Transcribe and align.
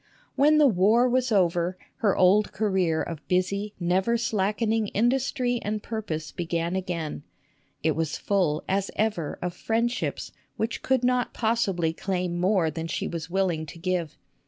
When 0.35 0.57
the 0.57 0.65
war 0.67 1.07
was 1.07 1.31
over, 1.31 1.77
her 1.97 2.17
old 2.17 2.51
career 2.51 3.03
of 3.03 3.27
busy, 3.27 3.75
never 3.79 4.17
slackening 4.17 4.87
industry 4.87 5.59
and 5.61 5.83
purpose 5.83 6.31
began 6.31 6.75
again. 6.75 7.21
It 7.83 7.91
was 7.95 8.17
full, 8.17 8.63
as 8.67 8.89
ever, 8.95 9.37
of 9.43 9.53
friendships 9.53 10.31
which 10.57 10.81
could 10.81 11.03
not 11.03 11.35
possibly 11.35 11.93
claim 11.93 12.39
more 12.39 12.71
than 12.71 12.87
she 12.87 13.07
was 13.07 13.29
willing 13.29 13.67
to 13.67 13.77
give. 13.77 14.17